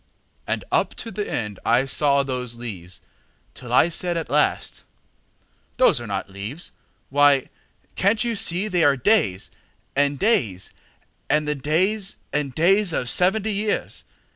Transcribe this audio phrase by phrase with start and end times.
[0.47, 3.03] And up to the end I saw those leaves
[3.53, 4.83] Till I said at last,
[5.77, 6.71] "Those are not leaves,
[7.11, 7.49] Why,
[7.95, 9.51] can't you see they are days
[9.95, 10.73] and days
[11.29, 14.03] And the days and days of seventy years?